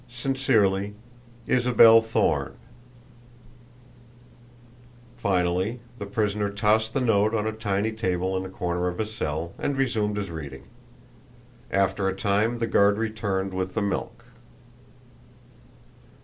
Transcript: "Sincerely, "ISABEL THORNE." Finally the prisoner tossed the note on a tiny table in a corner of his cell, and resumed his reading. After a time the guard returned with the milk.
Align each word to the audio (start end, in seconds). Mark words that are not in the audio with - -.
"Sincerely, 0.09 0.95
"ISABEL 1.47 2.01
THORNE." 2.01 2.55
Finally 5.15 5.79
the 5.99 6.07
prisoner 6.07 6.49
tossed 6.49 6.95
the 6.95 6.99
note 6.99 7.35
on 7.35 7.45
a 7.45 7.51
tiny 7.51 7.91
table 7.91 8.35
in 8.35 8.43
a 8.43 8.49
corner 8.49 8.87
of 8.87 8.97
his 8.97 9.13
cell, 9.13 9.53
and 9.59 9.77
resumed 9.77 10.17
his 10.17 10.31
reading. 10.31 10.63
After 11.69 12.07
a 12.07 12.15
time 12.15 12.57
the 12.57 12.65
guard 12.65 12.97
returned 12.97 13.53
with 13.53 13.75
the 13.75 13.83
milk. 13.83 14.25